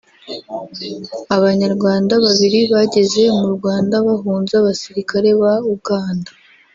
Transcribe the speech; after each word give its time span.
Abanyarwanda 1.35 2.13
babiri 2.25 2.59
bageze 2.73 3.21
mu 3.39 3.47
Rwanda 3.55 3.95
bahunze 4.07 4.53
abasirikare 4.57 5.29
ba 5.41 5.53
Uganda 5.75 6.29